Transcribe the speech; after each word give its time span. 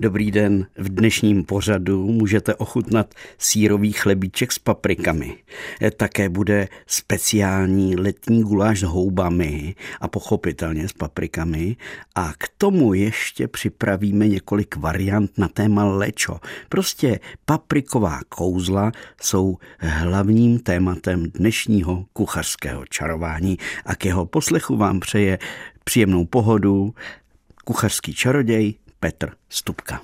Dobrý 0.00 0.30
den, 0.30 0.66
v 0.76 0.88
dnešním 0.88 1.44
pořadu 1.44 2.06
můžete 2.06 2.54
ochutnat 2.54 3.14
sírový 3.38 3.92
chlebíček 3.92 4.52
s 4.52 4.58
paprikami. 4.58 5.36
Také 5.96 6.28
bude 6.28 6.68
speciální 6.86 7.96
letní 7.96 8.42
guláš 8.42 8.80
s 8.80 8.82
houbami 8.82 9.74
a 10.00 10.08
pochopitelně 10.08 10.88
s 10.88 10.92
paprikami. 10.92 11.76
A 12.14 12.32
k 12.38 12.48
tomu 12.58 12.94
ještě 12.94 13.48
připravíme 13.48 14.28
několik 14.28 14.76
variant 14.76 15.38
na 15.38 15.48
téma 15.48 15.84
lečo. 15.84 16.40
Prostě 16.68 17.20
papriková 17.44 18.20
kouzla 18.28 18.92
jsou 19.22 19.56
hlavním 19.78 20.58
tématem 20.58 21.24
dnešního 21.34 22.04
kuchařského 22.12 22.86
čarování 22.86 23.58
a 23.84 23.94
k 23.94 24.04
jeho 24.04 24.26
poslechu 24.26 24.76
vám 24.76 25.00
přeje 25.00 25.38
příjemnou 25.84 26.24
pohodu 26.24 26.94
kuchařský 27.64 28.14
čaroděj 28.14 28.74
Petr 29.00 29.30
Stupka. 29.48 30.00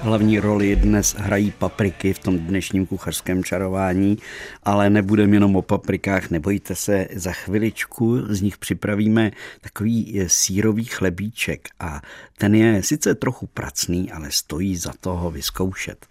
Hlavní 0.00 0.38
roli 0.38 0.76
dnes 0.76 1.14
hrají 1.18 1.50
papriky 1.50 2.12
v 2.12 2.18
tom 2.18 2.38
dnešním 2.38 2.86
kuchařském 2.86 3.44
čarování, 3.44 4.18
ale 4.62 4.90
nebudeme 4.90 5.36
jenom 5.36 5.56
o 5.56 5.62
paprikách, 5.62 6.30
nebojte 6.30 6.74
se, 6.74 7.08
za 7.14 7.32
chviličku 7.32 8.18
z 8.34 8.40
nich 8.40 8.58
připravíme 8.58 9.30
takový 9.60 10.20
eh, 10.20 10.28
sírový 10.28 10.84
chlebíček 10.84 11.68
a 11.80 12.02
ten 12.38 12.54
je 12.54 12.82
sice 12.82 13.14
trochu 13.14 13.46
pracný, 13.46 14.12
ale 14.12 14.30
stojí 14.30 14.76
za 14.76 14.92
toho 15.00 15.30
vyzkoušet. 15.30 16.06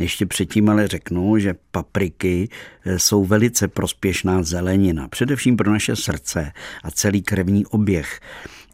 Ještě 0.00 0.26
předtím 0.26 0.68
ale 0.68 0.88
řeknu, 0.88 1.38
že 1.38 1.54
papriky 1.70 2.48
eh, 2.84 2.98
jsou 2.98 3.24
velice 3.24 3.68
prospěšná 3.68 4.42
zelenina, 4.42 5.08
především 5.08 5.56
pro 5.56 5.70
naše 5.70 5.96
srdce 5.96 6.52
a 6.84 6.90
celý 6.90 7.22
krevní 7.22 7.66
oběh. 7.66 8.20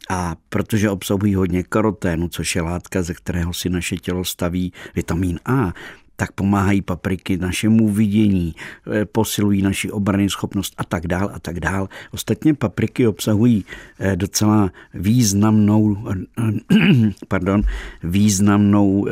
A 0.09 0.35
protože 0.49 0.89
obsahují 0.89 1.35
hodně 1.35 1.63
karoténu, 1.63 2.27
což 2.29 2.55
je 2.55 2.61
látka, 2.61 3.03
ze 3.03 3.13
kterého 3.13 3.53
si 3.53 3.69
naše 3.69 3.97
tělo 3.97 4.25
staví 4.25 4.73
vitamin 4.95 5.39
A, 5.45 5.73
tak 6.21 6.31
pomáhají 6.31 6.81
papriky 6.81 7.37
našemu 7.37 7.89
vidění, 7.89 8.55
eh, 8.91 9.05
posilují 9.05 9.61
naši 9.61 9.91
obrany 9.91 10.29
schopnost 10.29 10.73
a 10.77 10.83
tak 10.83 11.07
dál 11.07 11.31
a 11.33 11.39
tak 11.39 11.59
dál. 11.59 11.89
Ostatně 12.11 12.53
papriky 12.53 13.07
obsahují 13.07 13.65
eh, 13.99 14.15
docela 14.15 14.69
významnou, 14.93 15.97
eh, 16.11 17.11
pardon, 17.27 17.61
významnou, 18.03 19.07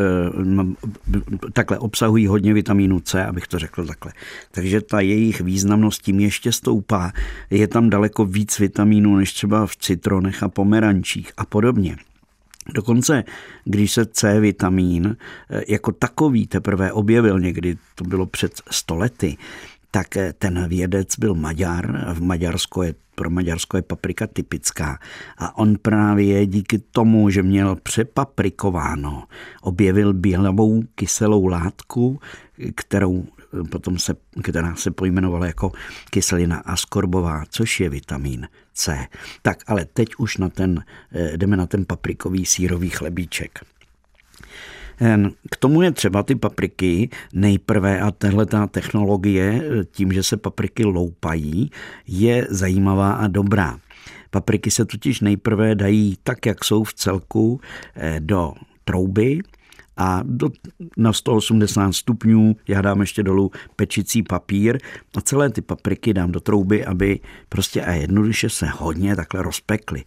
takhle 1.53 1.79
obsahují 1.79 2.27
hodně 2.27 2.53
vitamínu 2.53 2.99
C, 2.99 3.25
abych 3.25 3.47
to 3.47 3.59
řekl 3.59 3.85
takhle. 3.85 4.13
Takže 4.51 4.81
ta 4.81 4.99
jejich 4.99 5.41
významnost 5.41 6.01
tím 6.01 6.19
ještě 6.19 6.51
stoupá. 6.51 7.11
Je 7.49 7.67
tam 7.67 7.89
daleko 7.89 8.25
víc 8.25 8.59
vitamínů 8.59 9.15
než 9.15 9.33
třeba 9.33 9.65
v 9.65 9.75
citronech 9.75 10.43
a 10.43 10.49
pomerančích 10.49 11.31
a 11.37 11.45
podobně. 11.45 11.95
Dokonce, 12.73 13.23
když 13.63 13.91
se 13.91 14.05
C 14.05 14.39
vitamín 14.39 15.17
eh, 15.49 15.63
jako 15.67 15.91
takový 15.91 16.47
teprve 16.47 16.91
objevil 16.91 17.39
někdy, 17.39 17.77
to 17.95 18.03
bylo 18.03 18.25
před 18.25 18.61
stolety, 18.71 19.37
tak 19.91 20.17
eh, 20.17 20.33
ten 20.33 20.67
vědec 20.67 21.19
byl 21.19 21.35
Maďar. 21.35 22.13
V 22.13 22.21
Maďarsko 22.21 22.83
je, 22.83 22.95
pro 23.19 23.29
Maďarsko 23.29 23.77
je 23.77 23.81
paprika 23.81 24.27
typická. 24.27 24.99
A 25.37 25.57
on 25.57 25.75
právě 25.81 26.45
díky 26.45 26.79
tomu, 26.79 27.29
že 27.29 27.43
měl 27.43 27.75
přepaprikováno, 27.75 29.23
objevil 29.61 30.13
bělavou 30.13 30.83
kyselou 30.95 31.45
látku, 31.45 32.19
kterou 32.75 33.25
potom 33.71 33.99
se, 33.99 34.15
která 34.43 34.75
se 34.75 34.91
pojmenovala 34.91 35.45
jako 35.45 35.71
kyselina 36.09 36.57
askorbová, 36.57 37.43
což 37.49 37.79
je 37.79 37.89
vitamin 37.89 38.47
C. 38.73 39.07
Tak 39.41 39.57
ale 39.67 39.85
teď 39.85 40.09
už 40.17 40.37
na 40.37 40.49
ten, 40.49 40.83
eh, 41.11 41.37
jdeme 41.37 41.57
na 41.57 41.65
ten 41.67 41.85
paprikový 41.85 42.45
sírový 42.45 42.89
chlebíček. 42.89 43.59
K 45.51 45.57
tomu 45.57 45.81
je 45.81 45.91
třeba 45.91 46.23
ty 46.23 46.35
papriky 46.35 47.09
nejprve 47.33 47.99
a 47.99 48.11
tahle 48.11 48.45
technologie, 48.71 49.63
eh, 49.63 49.85
tím, 49.85 50.11
že 50.11 50.23
se 50.23 50.37
papriky 50.37 50.85
loupají, 50.85 51.71
je 52.07 52.47
zajímavá 52.49 53.11
a 53.11 53.27
dobrá. 53.27 53.79
Papriky 54.31 54.71
se 54.71 54.85
totiž 54.85 55.21
nejprve 55.21 55.75
dají 55.75 56.17
tak, 56.23 56.45
jak 56.45 56.63
jsou 56.63 56.83
v 56.83 56.93
celku, 56.93 57.61
eh, 57.95 58.19
do 58.19 58.53
trouby, 58.83 59.41
a 59.99 60.21
do, 60.23 60.49
na 60.97 61.13
180 61.13 61.91
stupňů 61.93 62.55
já 62.67 62.81
dám 62.81 63.01
ještě 63.01 63.23
dolů 63.23 63.51
pečicí 63.75 64.23
papír 64.23 64.77
a 65.17 65.21
celé 65.21 65.49
ty 65.49 65.61
papriky 65.61 66.13
dám 66.13 66.31
do 66.31 66.39
trouby, 66.39 66.85
aby 66.85 67.19
prostě 67.49 67.81
a 67.81 67.91
jednoduše 67.91 68.49
se 68.49 68.65
hodně 68.65 69.15
takhle 69.15 69.43
rozpekly. 69.43 70.03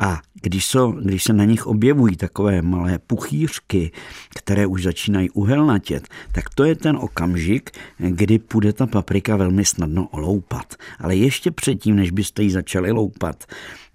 A 0.00 0.20
když, 0.42 0.66
so, 0.66 1.00
když 1.00 1.24
se 1.24 1.32
na 1.32 1.44
nich 1.44 1.66
objevují 1.66 2.16
takové 2.16 2.62
malé 2.62 2.98
puchýřky, 2.98 3.92
které 4.34 4.66
už 4.66 4.82
začínají 4.82 5.30
uhelnatět, 5.30 6.08
tak 6.32 6.44
to 6.54 6.64
je 6.64 6.74
ten 6.74 6.96
okamžik, 6.96 7.70
kdy 7.98 8.38
půjde 8.38 8.72
ta 8.72 8.86
paprika 8.86 9.36
velmi 9.36 9.64
snadno 9.64 10.08
oloupat. 10.08 10.74
Ale 10.98 11.16
ještě 11.16 11.50
předtím, 11.50 11.96
než 11.96 12.10
byste 12.10 12.42
ji 12.42 12.50
začali 12.50 12.92
loupat, 12.92 13.44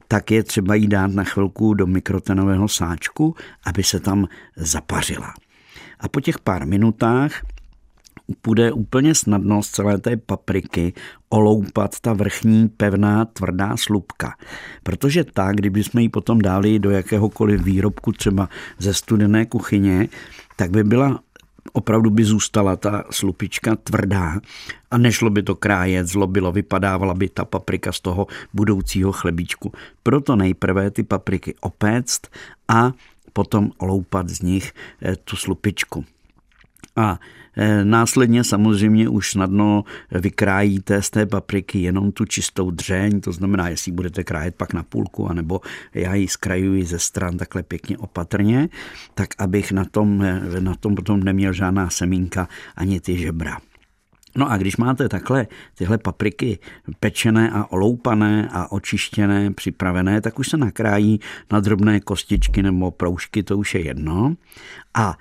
tak 0.07 0.31
je 0.31 0.43
třeba 0.43 0.75
jí 0.75 0.87
dát 0.87 1.11
na 1.11 1.23
chvilku 1.23 1.73
do 1.73 1.87
mikrotenového 1.87 2.67
sáčku, 2.67 3.35
aby 3.65 3.83
se 3.83 3.99
tam 3.99 4.27
zapařila. 4.55 5.33
A 5.99 6.07
po 6.07 6.21
těch 6.21 6.39
pár 6.39 6.67
minutách 6.67 7.41
půjde 8.41 8.71
úplně 8.71 9.15
snadno 9.15 9.63
z 9.63 9.69
celé 9.69 9.97
té 9.97 10.17
papriky 10.17 10.93
oloupat 11.29 11.99
ta 11.99 12.13
vrchní 12.13 12.69
pevná 12.69 13.25
tvrdá 13.25 13.77
slupka. 13.77 14.35
Protože 14.83 15.23
tak, 15.23 15.55
kdyby 15.55 15.83
jsme 15.83 16.01
ji 16.01 16.09
potom 16.09 16.41
dali 16.41 16.79
do 16.79 16.91
jakéhokoliv 16.91 17.63
výrobku, 17.63 18.11
třeba 18.11 18.49
ze 18.79 18.93
studené 18.93 19.45
kuchyně, 19.45 20.07
tak 20.55 20.71
by 20.71 20.83
byla 20.83 21.19
opravdu 21.73 22.09
by 22.09 22.23
zůstala 22.23 22.75
ta 22.75 23.03
slupička 23.11 23.75
tvrdá 23.75 24.39
a 24.91 24.97
nešlo 24.97 25.29
by 25.29 25.43
to 25.43 25.55
krájet, 25.55 26.07
zlobilo, 26.07 26.51
vypadávala 26.51 27.13
by 27.13 27.29
ta 27.29 27.45
paprika 27.45 27.91
z 27.91 27.99
toho 27.99 28.27
budoucího 28.53 29.11
chlebíčku. 29.11 29.71
Proto 30.03 30.35
nejprve 30.35 30.91
ty 30.91 31.03
papriky 31.03 31.55
opéct 31.61 32.27
a 32.67 32.91
potom 33.33 33.71
loupat 33.81 34.29
z 34.29 34.41
nich 34.41 34.73
eh, 35.01 35.15
tu 35.15 35.35
slupičku. 35.35 36.05
A 36.95 37.19
e, 37.57 37.85
následně 37.85 38.43
samozřejmě 38.43 39.09
už 39.09 39.31
snadno 39.31 39.83
vykrájíte 40.11 41.01
z 41.01 41.09
té 41.09 41.25
papriky 41.25 41.79
jenom 41.79 42.11
tu 42.11 42.25
čistou 42.25 42.71
dřeň, 42.71 43.21
to 43.21 43.31
znamená, 43.31 43.69
jestli 43.69 43.91
budete 43.91 44.23
krájet 44.23 44.55
pak 44.55 44.73
na 44.73 44.83
půlku, 44.83 45.29
anebo 45.29 45.61
já 45.93 46.15
ji 46.15 46.27
zkrajuji 46.27 46.85
ze 46.85 46.99
stran 46.99 47.37
takhle 47.37 47.63
pěkně 47.63 47.97
opatrně, 47.97 48.69
tak 49.13 49.29
abych 49.37 49.71
na 49.71 49.85
tom, 49.85 50.21
e, 50.21 50.61
na 50.61 50.75
tom 50.75 50.95
potom 50.95 51.23
neměl 51.23 51.53
žádná 51.53 51.89
semínka 51.89 52.47
ani 52.75 52.99
ty 52.99 53.17
žebra. 53.17 53.57
No 54.35 54.51
a 54.51 54.57
když 54.57 54.77
máte 54.77 55.09
takhle 55.09 55.47
tyhle 55.75 55.97
papriky 55.97 56.59
pečené 56.99 57.51
a 57.51 57.65
oloupané 57.71 58.49
a 58.51 58.71
očištěné, 58.71 59.51
připravené, 59.51 60.21
tak 60.21 60.39
už 60.39 60.49
se 60.49 60.57
nakrájí 60.57 61.19
na 61.51 61.59
drobné 61.59 61.99
kostičky 61.99 62.63
nebo 62.63 62.91
proužky, 62.91 63.43
to 63.43 63.57
už 63.57 63.75
je 63.75 63.85
jedno. 63.85 64.35
A 64.93 65.17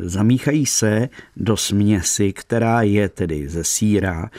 zamíchají 0.00 0.66
se 0.66 1.08
do 1.36 1.56
směsi, 1.56 2.32
která 2.32 2.82
je 2.82 3.08
tedy 3.08 3.48
ze 3.48 3.64
síra, 3.64 4.30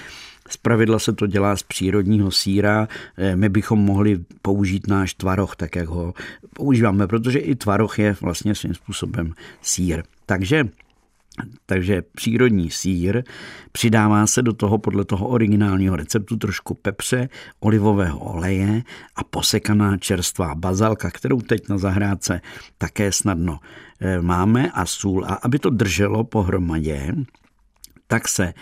z 0.50 0.58
pravidla 0.58 1.00
se 1.00 1.14
to 1.14 1.28
dělá 1.28 1.56
z 1.56 1.64
přírodního 1.64 2.32
síra. 2.32 2.88
Eh, 3.18 3.36
my 3.36 3.50
bychom 3.50 3.80
mohli 3.80 4.20
použít 4.42 4.88
náš 4.88 5.14
tvaroh, 5.14 5.56
tak 5.56 5.76
jak 5.76 5.88
ho 5.88 6.14
používáme, 6.54 7.08
protože 7.08 7.40
i 7.40 7.56
tvaroh 7.56 8.00
je 8.00 8.16
vlastně 8.22 8.56
svým 8.56 8.74
způsobem 8.74 9.34
sír. 9.62 10.04
Takže 10.26 10.68
takže 11.66 12.02
přírodní 12.02 12.72
sír, 12.72 13.24
přidává 13.72 14.28
se 14.28 14.42
do 14.42 14.54
toho 14.54 14.78
podle 14.78 15.06
toho 15.06 15.28
originálního 15.28 15.96
receptu 15.96 16.38
trošku 16.38 16.74
pepře, 16.74 17.30
olivového 17.60 18.20
oleje 18.20 18.84
a 19.16 19.24
posekaná 19.24 19.98
čerstvá 19.98 20.56
bazalka, 20.56 21.12
kterou 21.12 21.42
teď 21.42 21.70
na 21.70 21.78
zahrádce 21.78 22.42
také 22.78 23.12
snadno 23.12 23.60
eh, 24.00 24.22
máme 24.22 24.72
a 24.72 24.86
sůl. 24.86 25.26
A 25.26 25.34
aby 25.34 25.60
to 25.60 25.70
drželo 25.70 26.24
pohromadě, 26.24 27.16
tak 28.08 28.28
se 28.28 28.54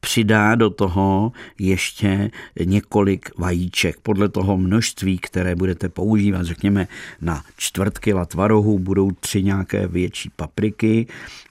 přidá 0.00 0.54
do 0.54 0.70
toho 0.70 1.32
ještě 1.58 2.30
několik 2.64 3.30
vajíček. 3.38 4.00
Podle 4.00 4.28
toho 4.28 4.56
množství, 4.56 5.18
které 5.18 5.54
budete 5.54 5.88
používat, 5.88 6.46
řekněme 6.46 6.88
na 7.20 7.42
čtvrt 7.56 7.98
kila 7.98 8.24
tvarohu, 8.24 8.78
budou 8.78 9.10
tři 9.10 9.42
nějaké 9.42 9.86
větší 9.88 10.30
papriky 10.36 11.06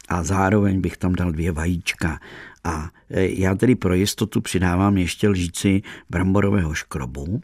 a 0.10 0.24
zároveň 0.24 0.82
bych 0.82 0.98
tam 0.98 1.14
dal 1.16 1.32
dvě 1.32 1.52
vajíčka. 1.52 2.20
A 2.64 2.90
e, 3.10 3.42
já 3.42 3.56
tedy 3.56 3.76
pro 3.76 3.94
jistotu 3.94 4.42
přidávám 4.42 4.98
ještě 4.98 5.30
lžíci 5.30 5.82
bramborového 6.10 6.74
škrobu 6.74 7.42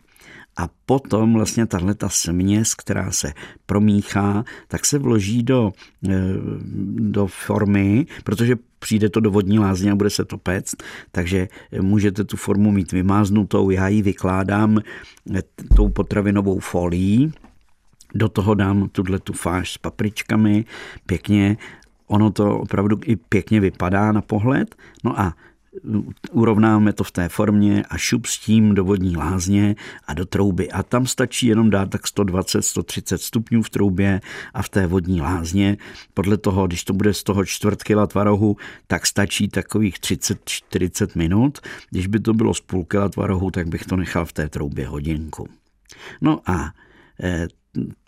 a 0.57 0.69
potom 0.85 1.33
vlastně 1.33 1.65
tahle 1.65 1.95
ta 1.95 2.09
směs, 2.09 2.75
která 2.75 3.11
se 3.11 3.33
promíchá, 3.65 4.43
tak 4.67 4.85
se 4.85 4.99
vloží 4.99 5.43
do, 5.43 5.71
e, 6.09 6.13
do 6.95 7.27
formy, 7.27 8.05
protože 8.23 8.55
přijde 8.83 9.09
to 9.09 9.19
do 9.19 9.31
vodní 9.31 9.59
lázně 9.59 9.91
a 9.91 9.95
bude 9.95 10.09
se 10.09 10.25
to 10.25 10.37
péct, 10.37 10.83
takže 11.11 11.47
můžete 11.81 12.23
tu 12.23 12.37
formu 12.37 12.71
mít 12.71 12.91
vymáznutou, 12.91 13.69
já 13.69 13.87
ji 13.87 14.01
vykládám 14.01 14.79
tou 15.75 15.89
potravinovou 15.89 16.59
folií, 16.59 17.31
do 18.15 18.29
toho 18.29 18.53
dám 18.53 18.89
tuhle 18.89 19.19
tu 19.19 19.33
fáž 19.33 19.71
s 19.71 19.77
papričkami, 19.77 20.65
pěkně, 21.05 21.57
ono 22.07 22.31
to 22.31 22.59
opravdu 22.59 22.99
i 23.05 23.15
pěkně 23.15 23.59
vypadá 23.59 24.11
na 24.11 24.21
pohled, 24.21 24.75
no 25.03 25.19
a 25.19 25.33
urovnáme 26.31 26.93
to 26.93 27.03
v 27.03 27.11
té 27.11 27.29
formě 27.29 27.83
a 27.89 27.97
šup 27.97 28.25
s 28.25 28.39
tím 28.39 28.75
do 28.75 28.83
vodní 28.83 29.17
lázně 29.17 29.75
a 30.07 30.13
do 30.13 30.25
trouby. 30.25 30.71
A 30.71 30.83
tam 30.83 31.07
stačí 31.07 31.47
jenom 31.47 31.69
dát 31.69 31.89
tak 31.89 32.01
120-130 32.05 33.17
stupňů 33.17 33.61
v 33.61 33.69
troubě 33.69 34.21
a 34.53 34.61
v 34.61 34.69
té 34.69 34.87
vodní 34.87 35.21
lázně. 35.21 35.77
Podle 36.13 36.37
toho, 36.37 36.67
když 36.67 36.83
to 36.83 36.93
bude 36.93 37.13
z 37.13 37.23
toho 37.23 37.45
čtvrt 37.45 37.83
kila 37.83 38.07
tvarohu, 38.07 38.57
tak 38.87 39.05
stačí 39.05 39.47
takových 39.47 39.99
30-40 39.99 41.07
minut. 41.15 41.59
Když 41.89 42.07
by 42.07 42.19
to 42.19 42.33
bylo 42.33 42.53
z 42.53 42.61
půl 42.61 42.85
kila 42.85 43.09
tvarohu, 43.09 43.51
tak 43.51 43.67
bych 43.67 43.85
to 43.85 43.95
nechal 43.95 44.25
v 44.25 44.33
té 44.33 44.49
troubě 44.49 44.87
hodinku. 44.87 45.47
No 46.21 46.39
a 46.45 46.73
eh, 47.23 47.47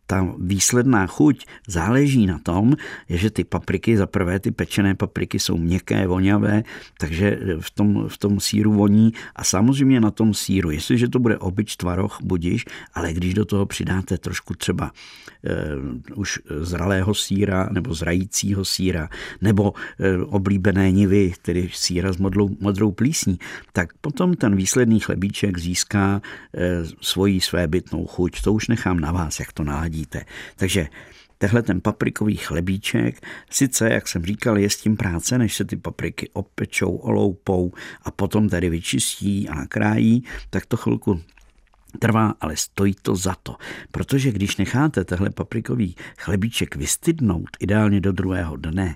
ta 0.08 0.22
výsledná 0.38 1.08
chuť 1.08 1.46
záleží 1.68 2.26
na 2.26 2.40
tom, 2.40 2.78
že 3.10 3.30
ty 3.30 3.44
papriky, 3.44 3.98
za 3.98 4.06
prvé 4.06 4.40
ty 4.40 4.52
pečené 4.52 4.96
papriky 4.96 5.40
jsou 5.40 5.58
měkké, 5.58 6.08
voňavé, 6.08 6.64
takže 7.00 7.40
v 7.60 7.70
tom, 7.72 8.10
v 8.10 8.18
tom 8.18 8.40
síru 8.40 8.74
voní 8.74 9.14
a 9.36 9.44
samozřejmě 9.44 10.00
na 10.02 10.12
tom 10.12 10.34
síru, 10.34 10.72
jestliže 10.72 11.08
to 11.08 11.20
bude 11.20 11.38
obyč 11.38 11.76
tvaroh, 11.76 12.18
budiš, 12.24 12.66
ale 12.94 13.14
když 13.14 13.34
do 13.34 13.46
toho 13.46 13.66
přidáte 13.66 14.18
trošku 14.18 14.54
třeba 14.54 14.92
uh, 14.92 16.20
už 16.20 16.40
zralého 16.62 17.14
síra 17.14 17.70
nebo 17.72 17.94
zrajícího 17.94 18.66
síra 18.66 19.10
nebo 19.42 19.72
uh, 19.72 19.76
oblíbené 20.36 20.92
nivy, 20.92 21.34
tedy 21.42 21.70
síra 21.74 22.14
s 22.14 22.18
modlou, 22.18 22.50
modrou 22.60 22.92
plísní, 22.92 23.40
tak 23.74 23.94
potom 24.02 24.34
ten 24.34 24.56
výsledný 24.56 25.00
chlebíček 25.00 25.58
získá 25.58 26.22
uh, 26.22 26.62
svoji 27.02 27.42
svébytnou 27.42 28.06
chuť. 28.06 28.42
To 28.42 28.54
už 28.54 28.68
nechám 28.68 29.00
na 29.00 29.12
vás, 29.12 29.40
jak 29.40 29.54
to 29.54 29.64
naladí 29.64 29.95
vidíte. 29.96 30.26
Takže 30.56 30.88
tehle 31.38 31.64
ten 31.64 31.82
paprikový 31.82 32.38
chlebíček, 32.38 33.26
sice, 33.50 33.90
jak 33.90 34.08
jsem 34.08 34.26
říkal, 34.26 34.58
je 34.58 34.70
s 34.70 34.78
tím 34.78 34.98
práce, 34.98 35.38
než 35.38 35.56
se 35.56 35.66
ty 35.66 35.76
papriky 35.76 36.30
opečou, 36.34 36.96
oloupou 36.96 37.72
a 38.04 38.12
potom 38.12 38.50
tady 38.50 38.70
vyčistí 38.70 39.50
a 39.50 39.56
nakrájí, 39.56 40.24
tak 40.50 40.66
to 40.66 40.78
chvilku 40.78 41.22
trvá, 42.00 42.34
ale 42.42 42.58
stojí 42.58 42.96
to 43.02 43.16
za 43.16 43.36
to. 43.44 43.56
Protože 43.92 44.32
když 44.32 44.58
necháte 44.58 45.06
tehle 45.06 45.30
paprikový 45.30 45.96
chlebíček 46.18 46.76
vystydnout, 46.76 47.50
ideálně 47.60 48.02
do 48.02 48.12
druhého 48.12 48.56
dne, 48.56 48.96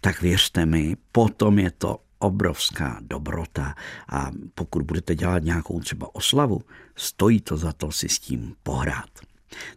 tak 0.00 0.22
věřte 0.22 0.66
mi, 0.66 0.96
potom 1.12 1.58
je 1.58 1.70
to 1.70 2.00
obrovská 2.18 2.98
dobrota 3.00 3.74
a 4.08 4.30
pokud 4.54 4.82
budete 4.82 5.14
dělat 5.14 5.44
nějakou 5.44 5.80
třeba 5.80 6.14
oslavu, 6.14 6.60
stojí 6.96 7.40
to 7.40 7.56
za 7.56 7.72
to 7.72 7.92
si 7.92 8.08
s 8.08 8.18
tím 8.18 8.54
pohrát. 8.62 9.27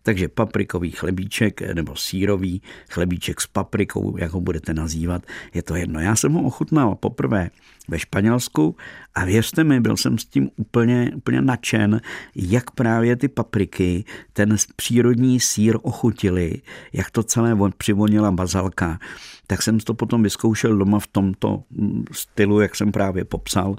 Takže 0.03 0.27
paprikový 0.27 0.91
chlebíček 0.91 1.61
nebo 1.73 1.95
sírový 1.95 2.61
chlebíček 2.89 3.41
s 3.41 3.47
paprikou, 3.47 4.17
jak 4.17 4.31
ho 4.31 4.41
budete 4.41 4.73
nazývat, 4.73 5.25
je 5.53 5.63
to 5.63 5.75
jedno. 5.75 5.99
Já 5.99 6.15
jsem 6.15 6.33
ho 6.33 6.41
ochutnal 6.41 6.95
poprvé 6.95 7.49
ve 7.87 7.99
Španělsku 7.99 8.75
a 9.15 9.25
věřte 9.25 9.63
mi, 9.63 9.79
byl 9.79 9.97
jsem 9.97 10.17
s 10.17 10.25
tím 10.25 10.49
úplně, 10.55 11.11
úplně 11.15 11.41
nadšen, 11.41 12.01
jak 12.35 12.71
právě 12.71 13.15
ty 13.15 13.27
papriky, 13.27 14.03
ten 14.33 14.55
přírodní 14.75 15.39
sír 15.39 15.77
ochutili, 15.81 16.61
jak 16.93 17.11
to 17.11 17.23
celé 17.23 17.57
přivonila 17.77 18.31
bazalka, 18.31 18.99
tak 19.47 19.61
jsem 19.61 19.79
to 19.79 19.93
potom 19.93 20.23
vyzkoušel 20.23 20.77
doma 20.77 20.99
v 20.99 21.07
tomto 21.07 21.63
mm, 21.69 22.05
stylu, 22.11 22.59
jak 22.59 22.75
jsem 22.75 22.91
právě 22.91 23.25
popsal 23.25 23.75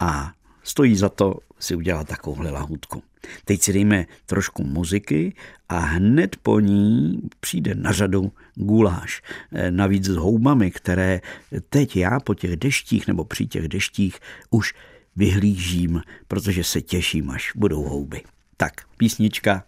a 0.00 0.32
stojí 0.62 0.96
za 0.96 1.08
to 1.08 1.38
si 1.64 1.74
udělat 1.74 2.08
takovouhle 2.08 2.50
lahůdku. 2.50 3.02
Teď 3.44 3.62
si 3.62 3.72
dejme 3.72 4.06
trošku 4.26 4.64
muziky 4.64 5.34
a 5.68 5.78
hned 5.78 6.36
po 6.36 6.60
ní 6.60 7.20
přijde 7.40 7.74
na 7.74 7.92
řadu 7.92 8.32
guláš. 8.54 9.22
E, 9.52 9.70
navíc 9.70 10.04
s 10.04 10.16
houbami, 10.16 10.70
které 10.70 11.20
teď 11.68 11.96
já 11.96 12.20
po 12.20 12.34
těch 12.34 12.56
deštích 12.56 13.06
nebo 13.08 13.24
při 13.24 13.46
těch 13.46 13.68
deštích 13.68 14.18
už 14.50 14.74
vyhlížím, 15.16 16.02
protože 16.28 16.64
se 16.64 16.80
těším, 16.80 17.30
až 17.30 17.52
budou 17.56 17.82
houby. 17.82 18.22
Tak, 18.56 18.72
písnička, 18.96 19.64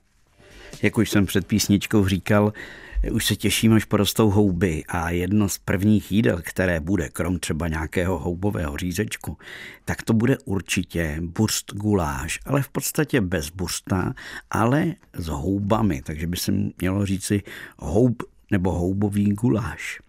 jak 0.83 0.99
už 0.99 1.11
jsem 1.11 1.27
před 1.27 1.47
písničkou 1.47 2.09
říkal, 2.09 2.53
už 3.11 3.27
se 3.27 3.37
těším, 3.37 3.73
až 3.73 3.85
porostou 3.85 4.31
houby 4.31 4.85
a 4.89 5.11
jedno 5.11 5.49
z 5.49 5.59
prvních 5.59 6.13
jídel, 6.13 6.41
které 6.43 6.81
bude, 6.81 7.09
krom 7.09 7.39
třeba 7.39 7.69
nějakého 7.69 8.19
houbového 8.19 8.77
řízečku, 8.77 9.39
tak 9.85 10.03
to 10.03 10.13
bude 10.13 10.39
určitě 10.45 11.17
burst 11.21 11.73
guláš, 11.75 12.41
ale 12.47 12.63
v 12.63 12.69
podstatě 12.69 13.21
bez 13.21 13.51
bursta, 13.51 14.15
ale 14.51 14.95
s 15.13 15.27
houbami, 15.27 16.03
takže 16.03 16.27
by 16.27 16.37
se 16.37 16.53
mělo 16.81 17.07
říci 17.07 17.43
houb 17.79 18.23
nebo 18.51 18.73
houbový 18.73 19.33
guláš. 19.33 20.01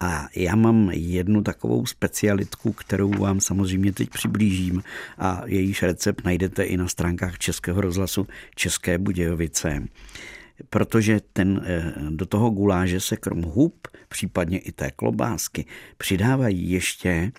A 0.00 0.28
já 0.36 0.56
mám 0.56 0.90
jednu 0.90 1.42
takovou 1.42 1.86
specialitku, 1.86 2.72
kterou 2.72 3.10
vám 3.10 3.40
samozřejmě 3.40 3.92
teď 3.92 4.10
přiblížím 4.10 4.82
a 5.18 5.42
jejíž 5.46 5.82
recept 5.82 6.24
najdete 6.24 6.64
i 6.64 6.76
na 6.76 6.88
stránkách 6.88 7.38
Českého 7.38 7.80
rozhlasu 7.80 8.26
České 8.54 8.98
Budějovice 8.98 9.82
protože 10.70 11.20
ten, 11.32 11.62
eh, 11.64 11.92
do 12.10 12.26
toho 12.26 12.50
guláže 12.50 13.00
se 13.00 13.16
krom 13.16 13.42
hub, 13.42 13.88
případně 14.08 14.58
i 14.58 14.72
té 14.72 14.90
klobásky, 14.90 15.66
přidávají 15.96 16.70
ještě 16.70 17.32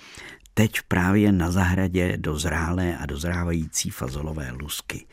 teď 0.53 0.81
právě 0.87 1.31
na 1.31 1.51
zahradě 1.51 2.17
dozrálé 2.17 2.97
a 2.97 3.05
dozrávající 3.05 3.89
fazolové 3.89 4.51
lusky. 4.51 5.05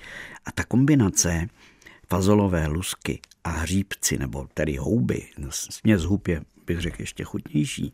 A 0.44 0.52
ta 0.52 0.64
kombinace 0.64 1.46
fazolové 2.08 2.66
lusky 2.66 3.20
a 3.44 3.50
hříbci, 3.50 4.18
nebo 4.18 4.48
tedy 4.54 4.76
houby, 4.76 5.26
směs 5.50 6.02
hub 6.02 6.28
je 6.28 6.42
bych 6.70 6.80
řekl 6.80 7.02
ještě 7.02 7.24
chutnější, 7.24 7.92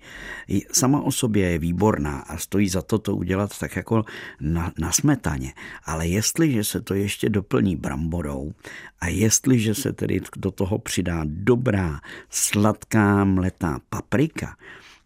sama 0.73 1.00
o 1.00 1.12
sobě 1.12 1.50
je 1.50 1.58
výborná 1.58 2.19
a 2.19 2.37
stojí 2.37 2.69
za 2.69 2.82
to 2.82 2.99
to 2.99 3.17
udělat 3.17 3.58
tak 3.58 3.76
jako 3.76 4.05
na, 4.40 4.73
na 4.78 4.93
smetaně. 4.93 5.52
Ale 5.84 6.06
jestliže 6.06 6.64
se 6.64 6.81
to 6.81 6.94
ještě 6.94 7.28
doplní 7.28 7.76
bramborou 7.76 8.52
a 9.00 9.08
jestliže 9.08 9.75
se 9.75 9.93
tedy 9.93 10.20
do 10.37 10.50
toho 10.50 10.78
přidá 10.78 11.20
dobrá 11.25 12.00
sladká 12.31 13.25
mletá 13.25 13.81
paprika, 13.88 14.56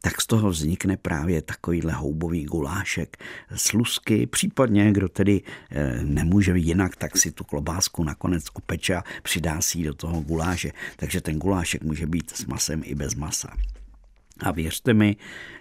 tak 0.01 0.21
z 0.21 0.27
toho 0.27 0.51
vznikne 0.51 0.97
právě 0.97 1.43
takovýhle 1.43 1.93
houbový 1.93 2.45
gulášek 2.45 3.17
s 3.51 3.73
lusky, 3.73 4.27
případně 4.27 4.93
kdo 4.93 5.09
tedy 5.09 5.43
eh, 5.71 6.01
nemůže 6.03 6.59
jinak, 6.59 6.97
tak 6.97 7.17
si 7.17 7.33
tu 7.33 7.45
klobásku 7.45 8.05
nakonec 8.05 8.45
opeče 8.53 8.95
a 8.95 9.05
přidá 9.23 9.61
si 9.61 9.79
ji 9.79 9.85
do 9.85 9.95
toho 9.95 10.21
guláše. 10.21 10.73
Takže 10.97 11.21
ten 11.21 11.39
gulášek 11.39 11.83
může 11.83 12.07
být 12.07 12.31
s 12.31 12.47
masem 12.47 12.83
i 12.85 12.95
bez 12.95 13.15
masa. 13.15 13.57
A 14.41 14.51
věřte 14.51 14.95
mi, 14.95 15.17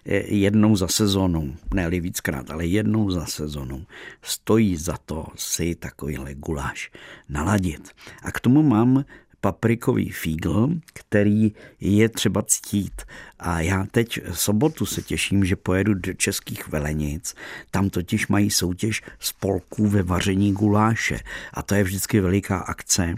eh, 0.05 0.33
jednou 0.35 0.75
za 0.75 0.87
sezonu, 0.87 1.55
ne 1.73 1.89
víckrát, 1.89 2.51
ale 2.51 2.65
jednou 2.65 3.11
za 3.11 3.25
sezonu 3.25 3.85
stojí 4.21 4.77
za 4.77 4.97
to 4.97 5.27
si 5.35 5.75
takovýhle 5.75 6.35
guláš 6.35 6.91
naladit. 7.29 7.89
A 8.23 8.31
k 8.31 8.39
tomu 8.39 8.63
mám 8.63 9.05
paprikový 9.41 10.09
fígl, 10.09 10.69
který 10.93 11.51
je 11.79 12.09
třeba 12.09 12.43
ctít. 12.47 13.01
A 13.39 13.61
já 13.61 13.85
teď 13.91 14.19
sobotu 14.33 14.85
se 14.85 15.01
těším, 15.01 15.45
že 15.45 15.55
pojedu 15.55 15.93
do 15.93 16.13
Českých 16.13 16.67
Velenic. 16.67 17.35
Tam 17.71 17.89
totiž 17.89 18.27
mají 18.27 18.49
soutěž 18.51 19.01
spolků 19.19 19.87
ve 19.87 20.03
vaření 20.03 20.53
guláše. 20.53 21.19
A 21.53 21.61
to 21.61 21.75
je 21.75 21.83
vždycky 21.83 22.21
veliká 22.21 22.57
akce 22.57 23.15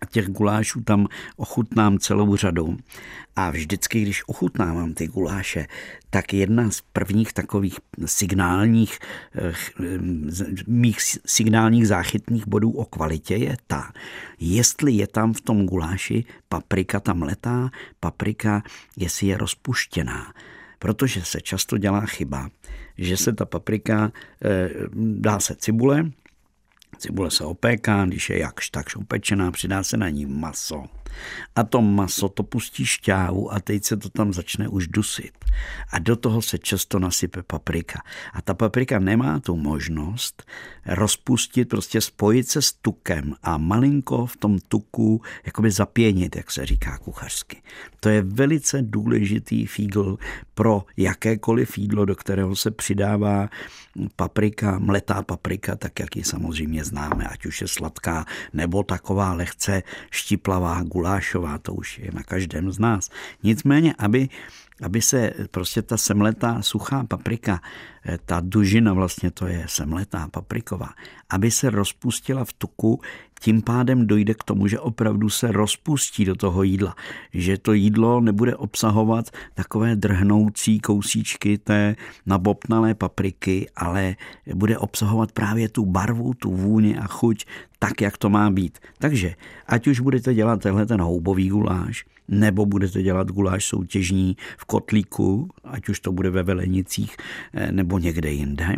a 0.00 0.06
těch 0.06 0.28
gulášů 0.28 0.80
tam 0.80 1.06
ochutnám 1.36 1.98
celou 1.98 2.36
řadu. 2.36 2.76
A 3.36 3.50
vždycky, 3.50 4.02
když 4.02 4.28
ochutnávám 4.28 4.94
ty 4.94 5.06
guláše, 5.06 5.66
tak 6.10 6.32
jedna 6.32 6.70
z 6.70 6.80
prvních 6.92 7.32
takových 7.32 7.78
signálních, 8.06 8.98
eh, 9.34 9.52
mých 10.66 11.00
signálních 11.26 11.88
záchytných 11.88 12.48
bodů 12.48 12.70
o 12.70 12.84
kvalitě 12.84 13.36
je 13.36 13.56
ta, 13.66 13.92
jestli 14.40 14.92
je 14.92 15.06
tam 15.06 15.32
v 15.32 15.40
tom 15.40 15.66
guláši 15.66 16.24
paprika 16.48 17.00
tam 17.00 17.22
letá, 17.22 17.70
paprika, 18.00 18.62
jestli 18.96 19.26
je 19.26 19.36
rozpuštěná 19.36 20.32
protože 20.80 21.24
se 21.24 21.40
často 21.40 21.78
dělá 21.78 22.00
chyba, 22.00 22.50
že 22.98 23.16
se 23.16 23.32
ta 23.32 23.44
paprika, 23.44 24.12
eh, 24.44 24.70
dá 24.94 25.40
se 25.40 25.54
cibule, 25.54 26.10
Cibule 26.98 27.30
se 27.30 27.44
opéká, 27.44 28.04
když 28.04 28.30
je 28.30 28.38
jakž 28.38 28.70
takž 28.70 28.96
opečená, 28.96 29.50
přidá 29.50 29.82
se 29.82 29.96
na 29.96 30.08
ní 30.08 30.26
maso. 30.26 30.84
A 31.56 31.62
to 31.62 31.82
maso 31.82 32.28
to 32.28 32.42
pustí 32.42 32.86
šťávu 32.86 33.52
a 33.54 33.60
teď 33.60 33.84
se 33.84 33.96
to 33.96 34.08
tam 34.08 34.32
začne 34.32 34.68
už 34.68 34.88
dusit. 34.88 35.32
A 35.92 35.98
do 35.98 36.16
toho 36.16 36.42
se 36.42 36.58
často 36.58 36.98
nasype 36.98 37.42
paprika. 37.42 38.02
A 38.32 38.42
ta 38.42 38.54
paprika 38.54 38.98
nemá 38.98 39.40
tu 39.40 39.56
možnost 39.56 40.42
rozpustit, 40.86 41.68
prostě 41.68 42.00
spojit 42.00 42.48
se 42.48 42.62
s 42.62 42.72
tukem 42.72 43.34
a 43.42 43.58
malinko 43.58 44.26
v 44.26 44.36
tom 44.36 44.58
tuku 44.58 45.22
jakoby 45.46 45.70
zapěnit, 45.70 46.36
jak 46.36 46.50
se 46.50 46.66
říká 46.66 46.98
kuchařsky. 46.98 47.62
To 48.00 48.08
je 48.08 48.22
velice 48.22 48.82
důležitý 48.82 49.66
fígl 49.66 50.18
pro 50.54 50.84
jakékoliv 50.96 51.78
jídlo, 51.78 52.04
do 52.04 52.16
kterého 52.16 52.56
se 52.56 52.70
přidává 52.70 53.48
paprika, 54.16 54.78
mletá 54.78 55.22
paprika, 55.22 55.76
tak 55.76 56.00
jak 56.00 56.16
ji 56.16 56.24
samozřejmě 56.24 56.84
známe, 56.84 57.24
ať 57.24 57.46
už 57.46 57.60
je 57.60 57.68
sladká 57.68 58.24
nebo 58.52 58.82
taková 58.82 59.34
lehce 59.34 59.82
štiplavá, 60.10 60.82
gulášová, 61.00 61.56
to 61.58 61.72
už 61.72 61.98
je 61.98 62.10
na 62.12 62.22
každém 62.22 62.68
z 62.68 62.78
nás. 62.78 63.08
Nicméně, 63.42 63.94
aby 63.98 64.28
aby 64.82 65.02
se 65.02 65.32
prostě 65.50 65.82
ta 65.82 65.96
semletá 65.96 66.62
suchá 66.62 67.04
paprika, 67.04 67.60
eh, 68.04 68.18
ta 68.24 68.40
dužina 68.44 68.92
vlastně 68.92 69.30
to 69.30 69.46
je 69.46 69.64
semletá 69.68 70.28
papriková, 70.28 70.88
aby 71.30 71.50
se 71.50 71.70
rozpustila 71.70 72.44
v 72.44 72.52
tuku, 72.52 73.00
tím 73.40 73.62
pádem 73.62 74.06
dojde 74.06 74.34
k 74.34 74.44
tomu, 74.44 74.66
že 74.66 74.80
opravdu 74.80 75.28
se 75.28 75.52
rozpustí 75.52 76.24
do 76.24 76.34
toho 76.34 76.62
jídla. 76.62 76.94
Že 77.34 77.58
to 77.58 77.72
jídlo 77.72 78.20
nebude 78.20 78.56
obsahovat 78.56 79.30
takové 79.54 79.96
drhnoucí 79.96 80.80
kousíčky 80.80 81.58
té 81.58 81.96
nabopnalé 82.26 82.94
papriky, 82.94 83.70
ale 83.76 84.16
bude 84.54 84.78
obsahovat 84.78 85.32
právě 85.32 85.68
tu 85.68 85.86
barvu, 85.86 86.34
tu 86.34 86.52
vůni 86.52 86.98
a 86.98 87.06
chuť 87.06 87.44
tak, 87.78 88.00
jak 88.00 88.18
to 88.18 88.30
má 88.30 88.50
být. 88.50 88.78
Takže 88.98 89.34
ať 89.66 89.86
už 89.86 90.00
budete 90.00 90.34
dělat 90.34 90.60
tenhle 90.60 90.86
ten 90.86 91.00
houbový 91.00 91.48
guláš, 91.48 92.04
nebo 92.30 92.66
budete 92.66 93.02
dělat 93.02 93.30
guláš 93.30 93.64
soutěžní 93.64 94.36
v 94.58 94.64
kotlíku, 94.64 95.48
ať 95.64 95.88
už 95.88 96.00
to 96.00 96.12
bude 96.12 96.30
ve 96.30 96.42
Velenicích 96.42 97.16
eh, 97.54 97.72
nebo 97.72 97.98
někde 97.98 98.30
jinde, 98.30 98.76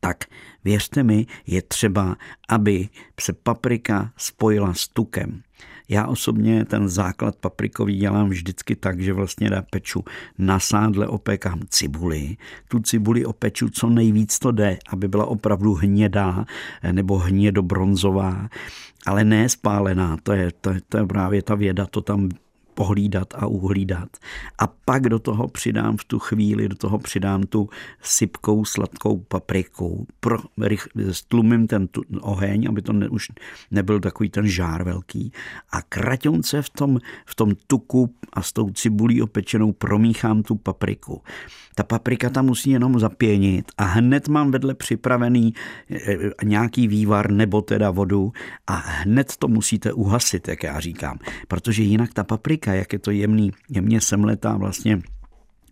tak 0.00 0.24
věřte 0.64 1.02
mi, 1.02 1.26
je 1.46 1.62
třeba, 1.62 2.16
aby 2.48 2.88
se 3.20 3.32
paprika 3.32 4.12
spojila 4.16 4.74
s 4.74 4.88
tukem. 4.88 5.42
Já 5.88 6.06
osobně 6.06 6.64
ten 6.64 6.88
základ 6.88 7.36
paprikový 7.36 7.96
dělám 7.96 8.28
vždycky 8.28 8.76
tak, 8.76 9.00
že 9.00 9.12
vlastně 9.12 9.50
na 9.50 9.62
peču 9.62 10.04
na 10.38 10.58
sádle 10.58 11.06
opékám 11.06 11.60
cibuli. 11.68 12.36
Tu 12.68 12.80
cibuli 12.80 13.24
opeču 13.24 13.68
co 13.68 13.88
nejvíc 13.88 14.38
to 14.38 14.52
jde, 14.52 14.78
aby 14.88 15.08
byla 15.08 15.26
opravdu 15.26 15.74
hnědá 15.74 16.44
eh, 16.82 16.92
nebo 16.92 17.18
hnědobronzová, 17.18 18.48
ale 19.06 19.24
ne 19.24 19.48
spálená. 19.48 20.16
To 20.22 20.32
je, 20.32 20.52
to, 20.60 20.70
to 20.88 20.98
je 20.98 21.06
právě 21.06 21.42
ta 21.42 21.54
věda, 21.54 21.86
to 21.86 22.00
tam 22.00 22.28
pohlídat 22.80 23.34
a 23.36 23.46
uhlídat. 23.46 24.08
A 24.58 24.66
pak 24.66 25.02
do 25.02 25.18
toho 25.18 25.48
přidám 25.48 25.96
v 25.96 26.04
tu 26.04 26.18
chvíli, 26.18 26.68
do 26.68 26.76
toho 26.76 26.98
přidám 26.98 27.42
tu 27.42 27.68
sypkou 28.02 28.64
sladkou 28.64 29.18
papriku. 29.28 30.06
Pro, 30.20 30.38
rych, 30.58 30.88
stlumím 31.10 31.66
ten 31.66 31.88
tu, 31.88 32.02
oheň, 32.20 32.66
aby 32.68 32.82
to 32.82 32.92
ne, 32.92 33.08
už 33.08 33.28
nebyl 33.70 34.00
takový 34.00 34.30
ten 34.30 34.48
žár 34.48 34.84
velký. 34.84 35.32
A 35.72 35.82
kraťonce 35.82 36.62
v 36.62 36.70
tom, 36.70 36.98
v 37.26 37.34
tom 37.34 37.52
tuku 37.66 38.14
a 38.32 38.42
s 38.42 38.52
tou 38.52 38.70
cibulí 38.70 39.22
opečenou 39.22 39.72
promíchám 39.72 40.42
tu 40.42 40.54
papriku. 40.54 41.22
Ta 41.74 41.82
paprika 41.82 42.30
tam 42.30 42.46
musí 42.46 42.70
jenom 42.70 43.00
zapěnit 43.00 43.72
a 43.78 43.84
hned 43.84 44.28
mám 44.28 44.50
vedle 44.50 44.74
připravený 44.74 45.54
eh, 45.90 46.16
nějaký 46.44 46.88
vývar 46.88 47.30
nebo 47.30 47.62
teda 47.62 47.90
vodu 47.90 48.32
a 48.66 48.74
hned 48.74 49.36
to 49.38 49.48
musíte 49.48 49.92
uhasit, 49.92 50.48
jak 50.48 50.62
já 50.62 50.80
říkám, 50.80 51.18
protože 51.48 51.82
jinak 51.82 52.14
ta 52.14 52.24
paprika, 52.24 52.69
jak 52.74 52.92
je 52.92 52.98
to 52.98 53.10
jemný, 53.10 53.52
jemně 53.68 54.00
semletá 54.00 54.56
vlastně 54.56 55.02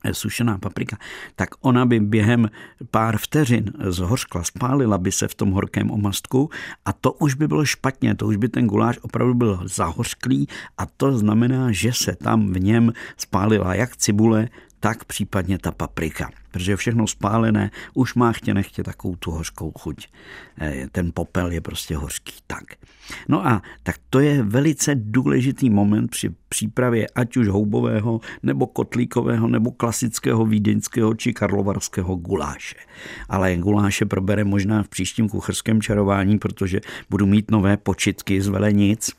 eh, 0.04 0.14
sušená 0.14 0.58
paprika, 0.58 0.96
tak 1.36 1.48
ona 1.60 1.86
by 1.86 2.00
během 2.00 2.50
pár 2.90 3.18
vteřin 3.18 3.72
zhořkla, 3.88 4.44
spálila 4.44 4.98
by 4.98 5.12
se 5.12 5.28
v 5.28 5.34
tom 5.34 5.50
horkém 5.50 5.90
omastku 5.90 6.50
a 6.84 6.92
to 6.92 7.12
už 7.12 7.34
by 7.34 7.48
bylo 7.48 7.64
špatně, 7.64 8.14
to 8.14 8.26
už 8.26 8.36
by 8.36 8.48
ten 8.48 8.66
guláš 8.66 8.98
opravdu 9.02 9.34
byl 9.34 9.60
zahořklý 9.64 10.48
a 10.78 10.86
to 10.86 11.18
znamená, 11.18 11.72
že 11.72 11.92
se 11.92 12.16
tam 12.16 12.52
v 12.52 12.60
něm 12.60 12.92
spálila 13.16 13.74
jak 13.74 13.96
cibule, 13.96 14.48
tak 14.80 15.04
případně 15.04 15.58
ta 15.58 15.72
paprika. 15.72 16.30
Protože 16.50 16.76
všechno 16.76 17.06
spálené 17.06 17.70
už 17.94 18.14
má 18.14 18.32
chtě 18.32 18.54
nechtě 18.54 18.82
takovou 18.82 19.16
tu 19.16 19.30
hořkou 19.30 19.72
chuť. 19.78 20.06
Eh, 20.60 20.86
ten 20.92 21.10
popel 21.14 21.50
je 21.50 21.60
prostě 21.60 21.96
hořký. 21.96 22.32
Tak. 22.46 22.64
No 23.28 23.46
a 23.46 23.62
tak 23.82 23.96
to 24.10 24.20
je 24.20 24.42
velice 24.42 24.94
důležitý 24.94 25.70
moment 25.70 26.10
při 26.10 26.30
přípravě 26.48 27.06
ať 27.14 27.36
už 27.36 27.48
houbového, 27.48 28.20
nebo 28.42 28.66
kotlíkového, 28.66 29.48
nebo 29.48 29.70
klasického 29.70 30.46
vídeňského 30.46 31.14
či 31.14 31.32
karlovarského 31.32 32.16
guláše. 32.16 32.76
Ale 33.28 33.56
guláše 33.56 34.06
probere 34.06 34.44
možná 34.44 34.82
v 34.82 34.88
příštím 34.88 35.28
kuchrském 35.28 35.82
čarování, 35.82 36.38
protože 36.38 36.80
budu 37.10 37.26
mít 37.26 37.50
nové 37.50 37.76
počitky 37.76 38.42
z 38.42 38.48
Velenic, 38.48 39.10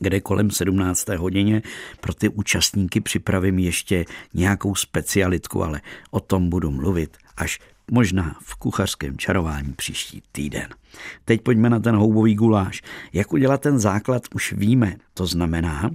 kde 0.00 0.20
kolem 0.20 0.50
17. 0.50 1.08
hodině 1.08 1.62
pro 2.00 2.14
ty 2.14 2.28
účastníky 2.28 3.00
připravím 3.00 3.58
ještě 3.58 4.04
nějakou 4.34 4.74
specialitku, 4.74 5.64
ale 5.64 5.80
o 6.10 6.20
tom 6.20 6.50
budu 6.50 6.70
mluvit 6.70 7.16
až 7.36 7.58
možná 7.90 8.36
v 8.42 8.56
kuchařském 8.56 9.18
čarování 9.18 9.72
příští 9.72 10.22
týden. 10.32 10.68
Teď 11.24 11.40
pojďme 11.40 11.70
na 11.70 11.78
ten 11.78 11.96
houbový 11.96 12.34
guláš. 12.34 12.82
Jak 13.12 13.32
udělat 13.32 13.60
ten 13.60 13.78
základ, 13.78 14.22
už 14.34 14.52
víme. 14.52 14.96
To 15.14 15.26
znamená, 15.26 15.90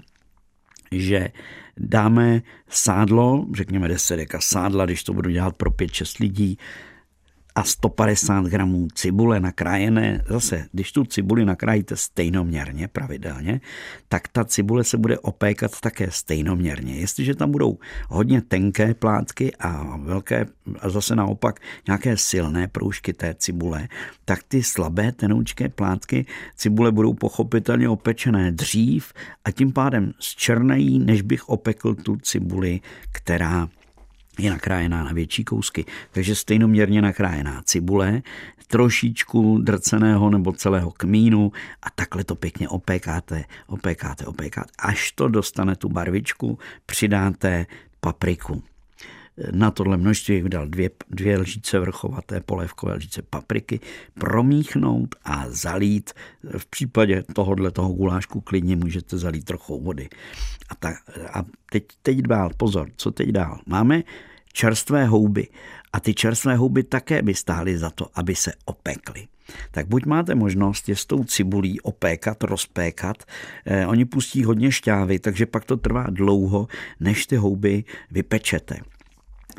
že 0.92 1.30
dáme 1.78 2.42
sádlo, 2.70 3.46
řekněme 3.54 3.88
10 3.88 4.16
deka 4.16 4.40
sádla, 4.42 4.86
když 4.86 5.04
to 5.04 5.14
budu 5.14 5.30
dělat 5.30 5.56
pro 5.56 5.70
5-6 5.70 6.22
lidí, 6.22 6.58
a 7.56 7.64
150 7.64 8.46
gramů 8.46 8.88
cibule 8.94 9.40
nakrájené. 9.40 10.24
Zase, 10.28 10.66
když 10.72 10.92
tu 10.92 11.04
cibuli 11.06 11.46
nakrájíte 11.46 11.96
stejnoměrně, 11.96 12.88
pravidelně, 12.88 13.62
tak 14.08 14.28
ta 14.28 14.46
cibule 14.46 14.84
se 14.84 14.98
bude 14.98 15.20
opékat 15.20 15.82
také 15.82 16.12
stejnoměrně. 16.12 16.96
Jestliže 16.96 17.36
tam 17.36 17.52
budou 17.52 17.78
hodně 18.10 18.42
tenké 18.42 18.94
plátky 18.94 19.56
a 19.60 19.98
velké, 19.98 20.46
a 20.80 20.90
zase 20.90 21.16
naopak 21.16 21.60
nějaké 21.88 22.18
silné 22.18 22.68
proužky 22.68 23.14
té 23.14 23.36
cibule, 23.38 23.88
tak 24.26 24.44
ty 24.44 24.64
slabé 24.64 25.12
tenoučké 25.12 25.70
plátky 25.70 26.26
cibule 26.56 26.92
budou 26.92 27.14
pochopitelně 27.14 27.90
opečené 27.90 28.52
dřív 28.52 29.14
a 29.46 29.52
tím 29.52 29.72
pádem 29.72 30.14
zčernají, 30.20 31.00
než 31.00 31.22
bych 31.22 31.50
opekl 31.50 31.96
tu 31.96 32.16
cibuli, 32.16 32.80
která 33.12 33.70
je 34.40 34.50
nakrájená 34.50 35.04
na 35.04 35.14
větší 35.14 35.44
kousky, 35.44 35.86
takže 36.12 36.36
stejnoměrně 36.36 37.02
nakrájená 37.02 37.62
cibule, 37.66 38.22
trošičku 38.68 39.58
drceného 39.58 40.30
nebo 40.30 40.54
celého 40.54 40.92
kmínu 40.92 41.52
a 41.84 41.90
takhle 41.90 42.24
to 42.24 42.36
pěkně 42.36 42.70
opékáte, 42.70 43.44
opékáte, 43.68 44.26
opékáte. 44.26 44.70
Až 44.80 45.12
to 45.12 45.28
dostane 45.28 45.76
tu 45.76 45.90
barvičku, 45.90 46.60
přidáte 46.86 47.66
papriku. 48.00 48.64
Na 49.52 49.72
tohle 49.72 49.98
množství 49.98 50.42
bych 50.42 50.50
dal 50.50 50.68
dvě, 50.68 50.90
dvě 51.10 51.38
lžíce 51.38 51.80
vrchovaté 51.80 52.42
polévkové 52.42 52.94
lžíce 52.94 53.22
papriky, 53.22 53.80
promíchnout 54.14 55.16
a 55.26 55.46
zalít. 55.50 56.12
V 56.58 56.66
případě 56.66 57.24
tohohle 57.34 57.72
toho 57.72 57.94
gulášku 57.94 58.42
klidně 58.42 58.76
můžete 58.76 59.18
zalít 59.18 59.46
trochu 59.46 59.82
vody. 59.82 60.10
A, 60.70 60.76
ta, 60.76 60.94
a 61.34 61.44
teď, 61.72 61.84
teď 62.02 62.18
dál, 62.18 62.50
pozor, 62.58 62.90
co 62.96 63.12
teď 63.12 63.30
dál? 63.30 63.60
Máme 63.66 64.04
čerstvé 64.54 65.06
houby 65.06 65.48
a 65.94 66.00
ty 66.00 66.14
čerstvé 66.14 66.56
houby 66.56 66.84
také 66.84 67.22
by 67.22 67.34
stály 67.34 67.78
za 67.78 67.90
to, 67.90 68.08
aby 68.16 68.36
se 68.36 68.54
opekly. 68.66 69.28
Tak 69.72 69.88
buď 69.88 70.06
máte 70.06 70.36
možnost 70.36 70.90
je 70.90 70.96
s 70.96 71.06
tou 71.06 71.24
cibulí 71.24 71.82
opékat, 71.82 72.44
rozpékat, 72.44 73.24
eh, 73.66 73.88
oni 73.88 74.06
pustí 74.06 74.44
hodně 74.44 74.72
šťávy, 74.72 75.20
takže 75.20 75.46
pak 75.46 75.66
to 75.66 75.78
trvá 75.78 76.06
dlouho, 76.10 76.68
než 77.00 77.26
ty 77.26 77.36
houby 77.36 77.84
vypečete. 78.12 78.80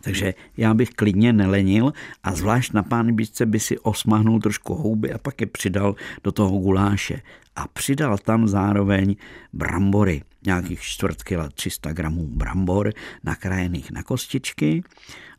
Takže 0.05 0.35
já 0.57 0.75
bych 0.75 0.91
klidně 0.91 1.33
nelenil 1.33 1.93
a 2.23 2.35
zvlášť 2.35 2.73
na 2.73 2.83
pánbíčce 2.83 3.47
by 3.47 3.61
si 3.61 3.79
osmahnul 3.79 4.41
trošku 4.41 4.75
houby 4.75 5.13
a 5.13 5.19
pak 5.19 5.41
je 5.41 5.47
přidal 5.47 5.95
do 6.25 6.33
toho 6.33 6.59
guláše. 6.59 7.21
A 7.57 7.69
přidal 7.69 8.19
tam 8.19 8.49
zároveň 8.49 9.17
brambory, 9.53 10.23
nějakých 10.47 10.81
čtvrt 10.81 11.23
kila 11.23 11.49
300 11.49 11.93
gramů 11.93 12.27
brambor 12.27 12.93
nakrájených 13.25 13.91
na 13.91 14.03
kostičky. 14.03 14.83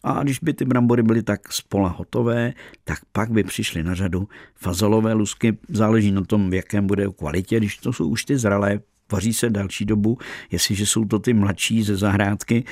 A 0.04 0.24
když 0.24 0.40
by 0.40 0.54
ty 0.54 0.66
brambory 0.66 1.04
byly 1.04 1.24
tak 1.24 1.54
spola 1.54 1.90
hotové, 1.90 2.54
tak 2.84 3.00
pak 3.12 3.32
by 3.32 3.44
přišly 3.44 3.84
na 3.84 3.96
řadu 3.96 4.28
fazolové 4.56 5.14
lusky. 5.14 5.58
Záleží 5.70 6.12
na 6.12 6.24
tom, 6.24 6.50
v 6.50 6.54
jakém 6.54 6.88
bude 6.88 7.08
kvalitě. 7.18 7.58
Když 7.58 7.78
to 7.78 7.94
jsou 7.94 8.08
už 8.08 8.26
ty 8.26 8.38
zralé, 8.38 8.80
vaří 9.12 9.34
se 9.34 9.50
další 9.50 9.86
dobu. 9.86 10.18
Jestliže 10.52 10.86
jsou 10.86 11.06
to 11.06 11.20
ty 11.20 11.34
mladší 11.34 11.84
ze 11.84 11.98
zahrádky, 11.98 12.64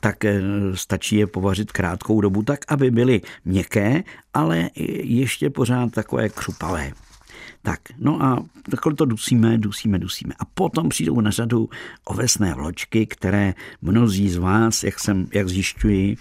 tak 0.00 0.24
eh, 0.24 0.40
stačí 0.74 1.16
je 1.16 1.26
povařit 1.26 1.72
krátkou 1.72 2.20
dobu, 2.20 2.42
tak 2.42 2.60
aby 2.68 2.90
byly 2.90 3.20
měkké, 3.44 4.02
ale 4.34 4.70
ještě 5.04 5.50
pořád 5.50 5.92
takové 5.92 6.28
křupavé. 6.28 6.92
Tak, 7.62 7.80
no 7.98 8.22
a 8.22 8.44
takhle 8.70 8.94
to 8.94 9.04
dusíme, 9.04 9.58
dusíme, 9.58 9.98
dusíme. 9.98 10.34
A 10.38 10.44
potom 10.44 10.88
přijdou 10.88 11.20
na 11.20 11.30
řadu 11.30 11.68
ovesné 12.04 12.54
vločky, 12.54 13.06
které 13.06 13.54
mnozí 13.82 14.30
z 14.30 14.36
vás, 14.36 14.84
jak, 14.84 15.00
jsem, 15.00 15.26
jak 15.32 15.48
zjišťuji, 15.48 16.16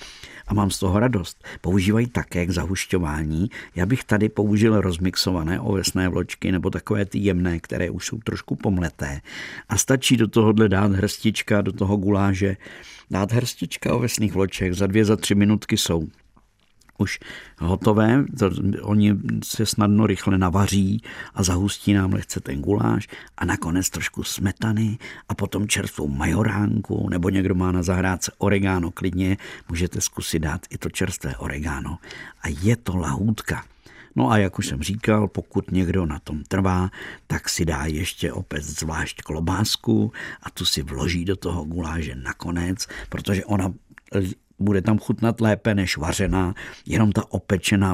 a 0.51 0.53
mám 0.53 0.71
z 0.71 0.79
toho 0.79 0.99
radost. 0.99 1.43
Používají 1.61 2.07
také 2.07 2.45
k 2.45 2.49
zahušťování. 2.49 3.49
Já 3.75 3.85
bych 3.85 4.03
tady 4.03 4.29
použil 4.29 4.81
rozmixované 4.81 5.59
ovesné 5.59 6.09
vločky 6.09 6.51
nebo 6.51 6.69
takové 6.69 7.05
ty 7.05 7.19
jemné, 7.19 7.59
které 7.59 7.89
už 7.89 8.05
jsou 8.05 8.17
trošku 8.17 8.55
pomleté. 8.55 9.21
A 9.69 9.77
stačí 9.77 10.17
do 10.17 10.27
tohohle 10.27 10.69
dát 10.69 10.91
hrstička, 10.91 11.61
do 11.61 11.71
toho 11.71 11.97
guláže, 11.97 12.57
dát 13.11 13.31
hrstička 13.31 13.93
ovesných 13.93 14.33
vloček, 14.33 14.73
za 14.73 14.87
dvě, 14.87 15.05
za 15.05 15.15
tři 15.15 15.35
minutky 15.35 15.77
jsou 15.77 16.07
už 17.01 17.19
hotové, 17.59 18.25
to, 18.39 18.49
oni 18.81 19.15
se 19.43 19.65
snadno 19.65 20.07
rychle 20.07 20.37
navaří 20.37 21.01
a 21.33 21.43
zahustí 21.43 21.93
nám 21.93 22.13
lehce 22.13 22.39
ten 22.39 22.61
guláš 22.61 23.07
a 23.37 23.45
nakonec 23.45 23.89
trošku 23.89 24.23
smetany 24.23 24.97
a 25.29 25.35
potom 25.35 25.67
čerstvou 25.67 26.07
majoránku 26.07 27.09
nebo 27.09 27.29
někdo 27.29 27.55
má 27.55 27.71
na 27.71 27.83
zahrádce 27.83 28.31
oregano 28.37 28.91
klidně, 28.91 29.37
můžete 29.69 30.01
zkusit 30.01 30.39
dát 30.39 30.61
i 30.69 30.77
to 30.77 30.89
čerstvé 30.89 31.37
oregano 31.37 31.97
a 32.41 32.47
je 32.61 32.75
to 32.75 32.97
lahůdka. 32.97 33.63
No 34.15 34.31
a 34.31 34.37
jak 34.37 34.59
už 34.59 34.67
jsem 34.67 34.83
říkal, 34.83 35.27
pokud 35.27 35.71
někdo 35.71 36.05
na 36.05 36.19
tom 36.19 36.43
trvá, 36.43 36.89
tak 37.27 37.49
si 37.49 37.65
dá 37.65 37.85
ještě 37.85 38.33
opět 38.33 38.63
zvlášť 38.63 39.21
klobásku 39.21 40.11
a 40.43 40.49
tu 40.49 40.65
si 40.65 40.83
vloží 40.83 41.25
do 41.25 41.35
toho 41.35 41.63
guláže 41.63 42.15
nakonec, 42.15 42.87
protože 43.09 43.45
ona 43.45 43.73
bude 44.61 44.81
tam 44.81 44.99
chutnat 44.99 45.41
lépe 45.41 45.75
než 45.75 45.97
vařená, 45.97 46.53
jenom 46.85 47.11
ta 47.11 47.23
opečená 47.29 47.93